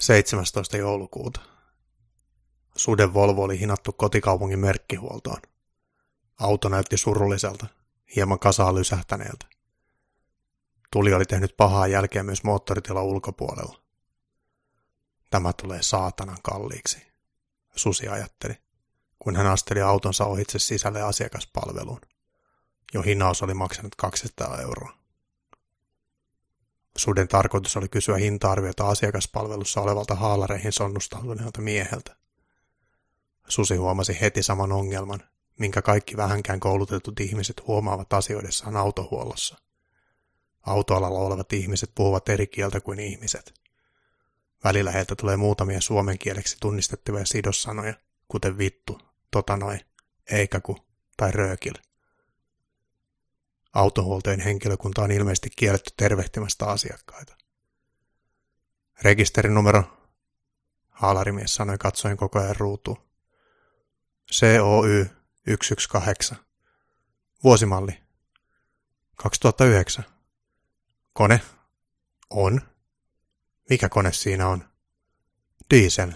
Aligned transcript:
17. 0.00 0.76
joulukuuta. 0.76 1.40
Suden 2.76 3.14
Volvo 3.14 3.42
oli 3.42 3.60
hinattu 3.60 3.92
kotikaupungin 3.92 4.58
merkkihuoltoon. 4.58 5.42
Auto 6.38 6.68
näytti 6.68 6.96
surulliselta, 6.96 7.66
hieman 8.16 8.38
kasaa 8.38 8.74
lysähtäneeltä. 8.74 9.46
Tuli 10.92 11.14
oli 11.14 11.24
tehnyt 11.24 11.56
pahaa 11.56 11.86
jälkeä 11.86 12.22
myös 12.22 12.44
moottoritilan 12.44 13.04
ulkopuolella. 13.04 13.80
Tämä 15.30 15.52
tulee 15.52 15.82
saatanan 15.82 16.38
kalliiksi, 16.42 17.06
Susi 17.76 18.08
ajatteli, 18.08 18.54
kun 19.18 19.36
hän 19.36 19.46
asteli 19.46 19.80
autonsa 19.80 20.24
ohitse 20.24 20.58
sisälle 20.58 21.02
asiakaspalveluun. 21.02 22.00
Jo 22.94 23.02
hinnaus 23.02 23.42
oli 23.42 23.54
maksanut 23.54 23.94
200 23.94 24.60
euroa. 24.60 24.99
Suden 27.00 27.28
tarkoitus 27.28 27.76
oli 27.76 27.88
kysyä 27.88 28.16
hinta-arviota 28.16 28.88
asiakaspalvelussa 28.88 29.80
olevalta 29.80 30.14
haalareihin 30.14 30.72
sonnustautuneelta 30.72 31.60
mieheltä. 31.60 32.16
Susi 33.48 33.76
huomasi 33.76 34.20
heti 34.20 34.42
saman 34.42 34.72
ongelman, 34.72 35.20
minkä 35.58 35.82
kaikki 35.82 36.16
vähänkään 36.16 36.60
koulutetut 36.60 37.20
ihmiset 37.20 37.66
huomaavat 37.66 38.12
asioidessaan 38.12 38.76
autohuollossa. 38.76 39.58
Autoalalla 40.62 41.18
olevat 41.18 41.52
ihmiset 41.52 41.90
puhuvat 41.94 42.28
eri 42.28 42.46
kieltä 42.46 42.80
kuin 42.80 43.00
ihmiset. 43.00 43.54
Välillä 44.64 44.90
heiltä 44.90 45.16
tulee 45.16 45.36
muutamia 45.36 45.80
suomen 45.80 46.18
kieleksi 46.18 46.56
tunnistettavia 46.60 47.26
sidossanoja, 47.26 47.94
kuten 48.28 48.58
vittu, 48.58 48.98
tota 49.30 49.56
noin, 49.56 49.80
eikä 50.30 50.60
ku 50.60 50.78
tai 51.16 51.32
röökil. 51.32 51.74
Autohuoltojen 53.72 54.40
henkilökunta 54.40 55.02
on 55.02 55.10
ilmeisesti 55.10 55.50
kielletty 55.56 55.90
tervehtimästä 55.96 56.66
asiakkaita. 56.66 57.36
Rekisterinumero, 59.02 59.82
haalarimies 60.88 61.54
sanoi 61.54 61.78
katsoen 61.78 62.16
koko 62.16 62.38
ajan 62.38 62.56
ruutuun. 62.56 63.10
COY 64.40 65.10
118. 65.62 66.36
Vuosimalli. 67.44 68.02
2009. 69.16 70.04
Kone. 71.12 71.40
On. 72.30 72.60
Mikä 73.70 73.88
kone 73.88 74.12
siinä 74.12 74.48
on? 74.48 74.64
Diesel. 75.70 76.12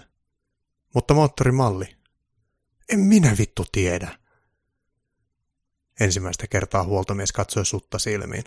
Mutta 0.93 1.13
moottorimalli. 1.13 1.97
En 2.89 2.99
minä 2.99 3.35
vittu 3.37 3.65
tiedä. 3.71 4.19
Ensimmäistä 5.99 6.47
kertaa 6.47 6.83
huoltomies 6.83 7.31
katsoi 7.31 7.65
sutta 7.65 7.99
silmiin. 7.99 8.43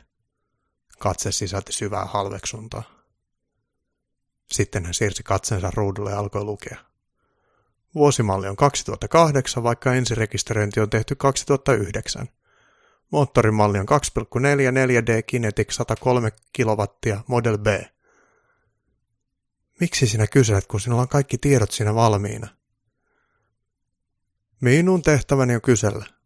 Katse 0.98 1.32
sisälti 1.32 1.72
syvää 1.72 2.04
halveksuntaa. 2.04 2.82
Sitten 4.50 4.84
hän 4.84 4.94
siirsi 4.94 5.22
katsensa 5.22 5.70
ruudulle 5.74 6.10
ja 6.10 6.18
alkoi 6.18 6.44
lukea. 6.44 6.78
Vuosimalli 7.94 8.48
on 8.48 8.56
2008, 8.56 9.62
vaikka 9.62 9.94
ensirekisteröinti 9.94 10.80
on 10.80 10.90
tehty 10.90 11.14
2009. 11.14 12.28
Moottorimalli 13.10 13.78
on 13.78 13.86
2,44D 13.88 15.22
Kinetic 15.26 15.72
103 15.72 16.30
kW 16.30 17.12
Model 17.26 17.58
B. 17.58 17.66
Miksi 19.80 20.06
sinä 20.06 20.26
kyselet, 20.26 20.66
kun 20.66 20.80
sinulla 20.80 21.02
on 21.02 21.08
kaikki 21.08 21.38
tiedot 21.38 21.70
siinä 21.70 21.94
valmiina? 21.94 22.48
Minun 24.60 25.02
tehtäväni 25.02 25.54
on 25.54 25.60
kysellä. 25.60 26.17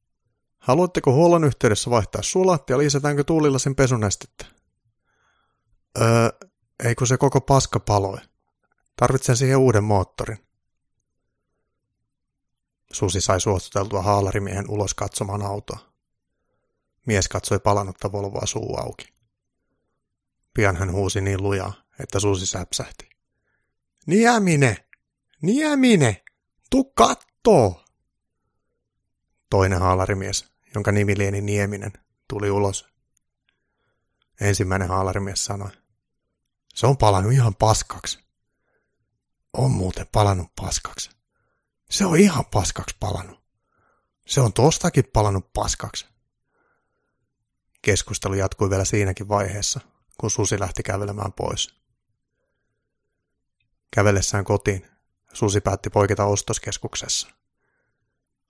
Haluatteko 0.62 1.12
huollon 1.12 1.44
yhteydessä 1.44 1.90
vaihtaa 1.90 2.22
sulat 2.22 2.70
ja 2.70 2.78
lisätäänkö 2.78 3.24
tuulilasin 3.24 3.74
pesunestettä? 3.74 4.46
Öö, 6.00 6.28
ei 6.84 6.94
kun 6.94 7.06
se 7.06 7.16
koko 7.16 7.40
paska 7.40 7.80
paloi. 7.80 8.18
Tarvitsen 8.96 9.36
siihen 9.36 9.58
uuden 9.58 9.84
moottorin. 9.84 10.38
Susi 12.92 13.20
sai 13.20 13.40
suostuteltua 13.40 14.02
haalarimiehen 14.02 14.70
ulos 14.70 14.94
katsomaan 14.94 15.42
autoa. 15.42 15.78
Mies 17.06 17.28
katsoi 17.28 17.58
palannutta 17.58 18.12
Volvoa 18.12 18.46
suu 18.46 18.76
auki. 18.76 19.12
Pian 20.54 20.76
hän 20.76 20.92
huusi 20.92 21.20
niin 21.20 21.42
lujaa, 21.42 21.72
että 22.00 22.20
Susi 22.20 22.46
säpsähti. 22.46 23.08
Niemine! 24.06 24.76
Niemine! 25.42 26.22
Tu 26.70 26.84
kattoo! 26.84 27.84
Toinen 29.50 29.80
haalarimies, 29.80 30.51
jonka 30.74 30.92
nimi 30.92 31.18
lieni 31.18 31.40
Nieminen, 31.40 31.92
tuli 32.28 32.50
ulos. 32.50 32.92
Ensimmäinen 34.40 34.88
haalarimies 34.88 35.44
sanoi. 35.44 35.70
Se 36.74 36.86
on 36.86 36.96
palannut 36.96 37.32
ihan 37.32 37.54
paskaksi. 37.54 38.18
On 39.52 39.70
muuten 39.70 40.06
palannut 40.12 40.54
paskaksi. 40.60 41.10
Se 41.90 42.06
on 42.06 42.18
ihan 42.18 42.44
paskaksi 42.46 42.96
palannut. 43.00 43.42
Se 44.26 44.40
on 44.40 44.52
tostakin 44.52 45.04
palannut 45.12 45.52
paskaksi. 45.52 46.06
Keskustelu 47.82 48.34
jatkui 48.34 48.70
vielä 48.70 48.84
siinäkin 48.84 49.28
vaiheessa, 49.28 49.80
kun 50.20 50.30
Susi 50.30 50.60
lähti 50.60 50.82
kävelemään 50.82 51.32
pois. 51.32 51.74
Kävellessään 53.94 54.44
kotiin, 54.44 54.86
Susi 55.32 55.60
päätti 55.60 55.90
poiketa 55.90 56.24
ostoskeskuksessa. 56.24 57.28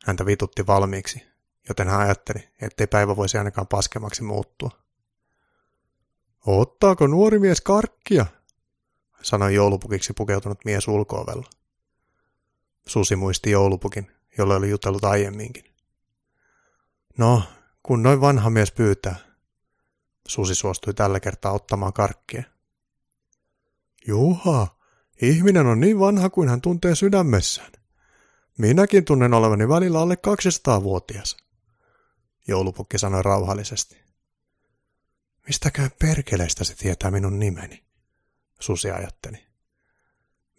Häntä 0.06 0.26
vitutti 0.26 0.66
valmiiksi, 0.66 1.31
joten 1.68 1.88
hän 1.88 2.00
ajatteli, 2.00 2.48
ettei 2.60 2.86
päivä 2.86 3.16
voisi 3.16 3.38
ainakaan 3.38 3.66
paskemaksi 3.66 4.22
muuttua. 4.22 4.70
Ottaako 6.46 7.06
nuori 7.06 7.38
mies 7.38 7.60
karkkia? 7.60 8.26
sanoi 9.22 9.54
joulupukiksi 9.54 10.12
pukeutunut 10.12 10.64
mies 10.64 10.88
ulkoovella. 10.88 11.50
Susi 12.86 13.16
muisti 13.16 13.50
joulupukin, 13.50 14.10
jolle 14.38 14.54
oli 14.54 14.70
jutellut 14.70 15.04
aiemminkin. 15.04 15.64
No, 17.18 17.42
kun 17.82 18.02
noin 18.02 18.20
vanha 18.20 18.50
mies 18.50 18.72
pyytää. 18.72 19.16
Susi 20.28 20.54
suostui 20.54 20.94
tällä 20.94 21.20
kertaa 21.20 21.52
ottamaan 21.52 21.92
karkkia. 21.92 22.42
Juha, 24.06 24.76
ihminen 25.22 25.66
on 25.66 25.80
niin 25.80 26.00
vanha 26.00 26.30
kuin 26.30 26.48
hän 26.48 26.60
tuntee 26.60 26.94
sydämessään. 26.94 27.72
Minäkin 28.58 29.04
tunnen 29.04 29.34
olevani 29.34 29.68
välillä 29.68 30.00
alle 30.00 30.14
200-vuotias. 30.14 31.36
Joulupukki 32.48 32.98
sanoi 32.98 33.22
rauhallisesti. 33.22 34.02
Mistäkään 35.46 35.90
perkeleestä 35.98 36.64
se 36.64 36.74
tietää 36.74 37.10
minun 37.10 37.38
nimeni? 37.38 37.84
Susi 38.60 38.90
ajatteli. 38.90 39.46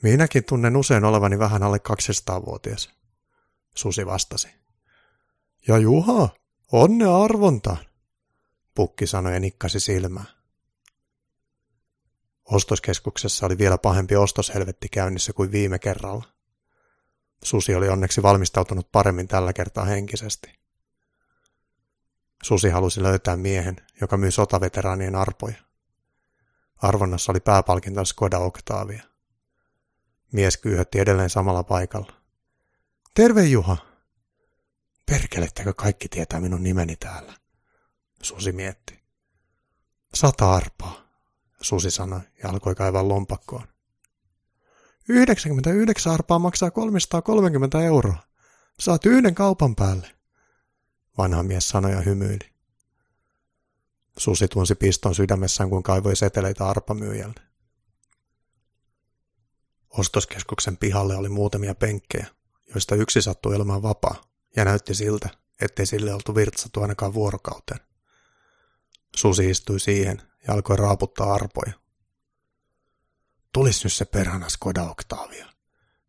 Minäkin 0.04 0.44
tunnen 0.44 0.78
usein 0.78 1.06
olevani 1.06 1.40
vähän 1.40 1.64
alle 1.64 1.78
200-vuotias. 1.78 2.90
Susi 3.76 4.06
vastasi. 4.06 4.48
Ja 5.68 5.78
Juha, 5.78 6.30
onne 6.72 7.06
arvontaan, 7.06 7.86
pukki 8.76 9.08
sanoi 9.08 9.34
ja 9.34 9.40
nikkasi 9.40 9.80
silmää. 9.80 10.26
Ostoskeskuksessa 12.46 13.46
oli 13.46 13.58
vielä 13.58 13.78
pahempi 13.78 14.16
ostoshelvetti 14.16 14.90
käynnissä 14.90 15.34
kuin 15.34 15.52
viime 15.52 15.80
kerralla. 15.80 16.26
Susi 17.44 17.76
oli 17.76 17.90
onneksi 17.90 18.24
valmistautunut 18.24 18.92
paremmin 18.92 19.28
tällä 19.28 19.54
kertaa 19.54 19.86
henkisesti. 19.86 20.63
Susi 22.44 22.70
halusi 22.70 23.04
löytää 23.04 23.38
miehen, 23.38 23.76
joka 24.02 24.18
myi 24.18 24.32
sotaveteraanien 24.32 25.16
arpoja. 25.16 25.56
Arvonnassa 26.82 27.32
oli 27.32 27.40
pääpalkinto 27.40 28.06
Skoda 28.06 28.40
Octavia. 28.40 29.04
Mies 30.32 30.58
kyyhötti 30.58 31.00
edelleen 31.00 31.30
samalla 31.30 31.64
paikalla. 31.64 32.14
Terve 33.14 33.44
Juha! 33.44 33.78
Perkelettekö 35.06 35.74
kaikki 35.74 36.10
tietää 36.10 36.40
minun 36.40 36.64
nimeni 36.64 36.96
täällä? 36.96 37.34
Susi 38.22 38.52
mietti. 38.52 39.04
Sata 40.14 40.54
arpaa, 40.54 41.08
Susi 41.62 41.92
sanoi 41.92 42.22
ja 42.44 42.50
alkoi 42.50 42.76
kaivaa 42.76 43.08
lompakkoon. 43.08 43.68
99 45.10 46.14
arpaa 46.14 46.40
maksaa 46.40 46.72
330 46.72 47.82
euroa. 47.82 48.18
Saat 48.80 49.06
yhden 49.06 49.36
kaupan 49.36 49.76
päälle. 49.76 50.13
Vanha 51.18 51.44
mies 51.44 51.70
sanoi 51.70 51.92
ja 51.92 52.02
hymyili. 52.02 52.54
Susi 54.18 54.48
tunsi 54.48 54.76
piston 54.76 55.16
sydämessään, 55.16 55.70
kun 55.70 55.84
kaivoi 55.84 56.16
seteleitä 56.16 56.68
arpamyyjältä. 56.68 57.42
Ostoskeskuksen 59.90 60.78
pihalle 60.78 61.16
oli 61.16 61.30
muutamia 61.30 61.76
penkkejä, 61.76 62.28
joista 62.74 62.96
yksi 62.96 63.22
sattui 63.22 63.56
olemaan 63.56 63.82
vapaa, 63.82 64.22
ja 64.56 64.66
näytti 64.66 64.96
siltä, 64.96 65.30
ettei 65.62 65.86
sille 65.86 66.14
oltu 66.14 66.36
virtsattu 66.36 66.82
ainakaan 66.82 67.14
vuorokauteen. 67.14 67.80
Susi 69.16 69.50
istui 69.50 69.80
siihen 69.80 70.22
ja 70.48 70.54
alkoi 70.54 70.78
raaputtaa 70.78 71.34
arpoja. 71.34 71.74
Tulis 73.54 73.84
nyt 73.84 73.94
se 73.94 74.06
perhana 74.06 74.50
Skoda 74.50 74.84
Octavia. 74.84 75.46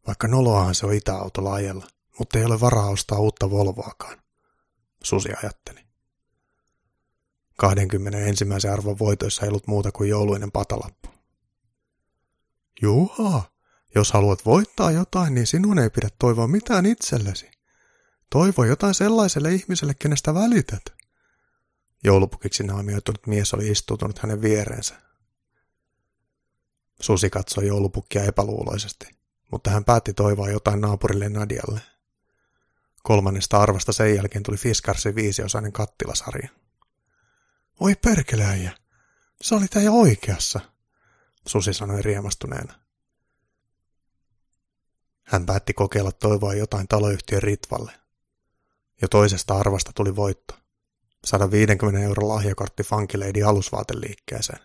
Vaikka 0.07 0.29
noloahan 0.29 0.75
se 0.75 0.87
on 0.87 0.95
itäautolla 0.95 1.55
ajella, 1.55 1.87
mutta 2.19 2.39
ei 2.39 2.45
ole 2.45 2.61
varaa 2.61 2.89
ostaa 2.89 3.19
uutta 3.19 3.50
Volvoakaan. 3.50 4.24
Susi 5.05 5.29
ajatteli. 5.43 5.81
21. 7.56 8.45
arvon 8.73 8.99
voitoissa 8.99 9.43
ei 9.43 9.49
ollut 9.49 9.67
muuta 9.67 9.93
kuin 9.93 10.11
jouluinen 10.11 10.53
patalappu. 10.53 11.09
Juha, 12.83 13.43
Jos 13.95 14.12
haluat 14.12 14.45
voittaa 14.45 14.91
jotain, 14.91 15.35
niin 15.35 15.47
sinun 15.47 15.79
ei 15.79 15.91
pidä 15.91 16.09
toivoa 16.19 16.47
mitään 16.47 16.87
itsellesi. 16.87 17.51
Toivo 18.31 18.65
jotain 18.65 18.95
sellaiselle 18.95 19.55
ihmiselle, 19.55 19.95
kenestä 19.95 20.35
välität. 20.35 20.83
Joulupukiksi 22.05 22.62
naamioitunut 22.62 23.27
mies 23.27 23.55
oli 23.55 23.71
istutunut 23.71 24.19
hänen 24.19 24.43
viereensä. 24.43 24.95
Susi 27.00 27.31
katsoi 27.31 27.67
joulupukkia 27.67 28.25
epäluuloisesti, 28.25 29.07
mutta 29.50 29.71
hän 29.71 29.85
päätti 29.85 30.15
toivoa 30.15 30.50
jotain 30.50 30.81
naapurille 30.81 31.29
Nadialle. 31.29 31.81
Kolmannesta 33.06 33.59
arvasta 33.59 33.93
sen 33.93 34.17
jälkeen 34.17 34.43
tuli 34.43 34.56
Fiskarsin 34.56 35.15
viisiosainen 35.15 35.73
kattilasarja. 35.73 36.49
Oi 37.81 37.95
perkeleäjä, 37.95 38.73
sä 39.43 39.55
olit 39.55 39.75
jo 39.75 39.93
oikeassa, 39.93 40.61
Susi 41.47 41.75
sanoi 41.75 42.03
riemastuneena. 42.03 42.75
Hän 45.23 45.47
päätti 45.47 45.75
kokeilla 45.75 46.12
toivoa 46.12 46.55
jotain 46.55 46.89
taloyhtiön 46.89 47.43
Ritvalle. 47.43 47.93
Jo 49.03 49.09
toisesta 49.09 49.59
arvasta 49.59 49.93
tuli 49.95 50.17
voitto. 50.17 50.55
150 51.25 52.00
euro 52.00 52.29
lahjakortti 52.29 52.83
Funkileidi 52.83 53.43
alusvaateliikkeeseen. 53.43 54.61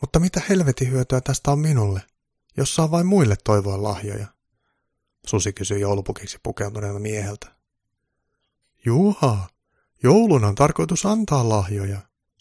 Mutta 0.00 0.20
mitä 0.20 0.42
helvetin 0.48 0.90
hyötyä 0.90 1.20
tästä 1.20 1.50
on 1.50 1.58
minulle, 1.58 2.02
jos 2.56 2.74
saa 2.74 2.90
vain 2.90 3.06
muille 3.06 3.36
toivoa 3.44 3.82
lahjoja? 3.82 4.33
Susi 5.26 5.52
kysyi 5.52 5.80
joulupukiksi 5.80 6.38
pukeutuneelta 6.42 6.98
mieheltä. 6.98 7.46
Juha, 8.84 9.48
joulun 10.02 10.44
on 10.44 10.54
tarkoitus 10.54 11.06
antaa 11.06 11.48
lahjoja. 11.48 12.00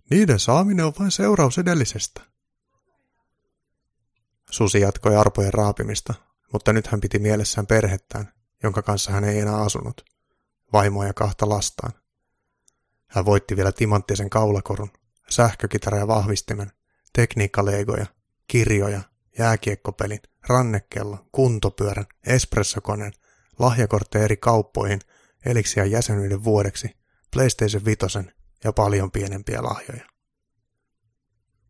Niiden 0.10 0.40
saaminen 0.40 0.86
on 0.86 0.94
vain 1.00 1.12
seuraus 1.12 1.58
edellisestä. 1.58 2.22
Susi 4.50 4.80
jatkoi 4.80 5.16
arpojen 5.16 5.54
raapimista, 5.54 6.14
mutta 6.54 6.74
nyt 6.74 6.88
hän 6.88 7.02
piti 7.02 7.20
mielessään 7.20 7.68
perhettään, 7.68 8.34
jonka 8.64 8.82
kanssa 8.82 9.12
hän 9.12 9.24
ei 9.24 9.40
enää 9.40 9.62
asunut, 9.62 10.06
vaimoa 10.74 11.06
ja 11.06 11.14
kahta 11.14 11.50
lastaan. 11.50 11.92
Hän 13.08 13.26
voitti 13.26 13.56
vielä 13.56 13.72
timanttisen 13.72 14.30
kaulakorun, 14.30 14.92
sähkökitaran 15.30 16.00
ja 16.00 16.08
vahvistimen, 16.08 16.72
tekniikkaleegoja, 17.14 18.06
kirjoja, 18.48 19.02
jääkiekkopelin, 19.40 20.20
rannekello, 20.48 21.18
kuntopyörän, 21.32 22.06
espressokoneen, 22.28 23.14
lahjakortteja 23.60 24.26
eri 24.26 24.38
kauppoihin, 24.38 25.00
eliksiä 25.46 25.86
jäsenyyden 25.86 26.44
vuodeksi, 26.44 26.98
PlayStation 27.32 27.86
5 27.86 28.00
ja 28.64 28.74
paljon 28.74 29.12
pienempiä 29.12 29.64
lahjoja. 29.64 30.13